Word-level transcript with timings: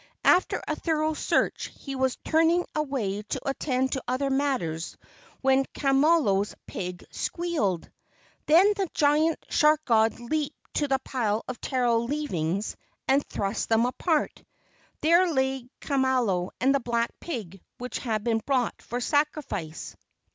After 0.25 0.63
a 0.67 0.75
thorough 0.75 1.13
search 1.13 1.71
he 1.77 1.95
was 1.95 2.15
turning 2.25 2.65
away 2.73 3.21
to 3.21 3.47
attend 3.47 3.91
to 3.91 4.03
other 4.07 4.31
matters 4.31 4.97
when 5.41 5.63
Kamalo's 5.75 6.55
pig 6.65 7.05
squealed. 7.11 7.87
Then 8.47 8.73
the 8.75 8.89
giant 8.95 9.37
shark 9.49 9.85
god 9.85 10.19
leaped 10.19 10.57
to 10.77 10.87
the 10.87 10.97
pile 11.03 11.43
of 11.47 11.61
taro 11.61 11.99
leavings 11.99 12.75
and 13.07 13.23
thrust 13.27 13.69
them 13.69 13.85
apart. 13.85 14.43
There 15.01 15.31
lay 15.31 15.69
Kamalo 15.81 16.49
and 16.59 16.73
the 16.73 16.79
black 16.79 17.11
pig 17.19 17.61
which 17.77 17.99
had 17.99 18.23
been 18.23 18.41
brought 18.43 18.81
for 18.81 18.99
sacrifice. 18.99 19.95